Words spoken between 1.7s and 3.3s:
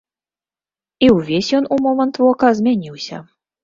у момант вока змяніўся.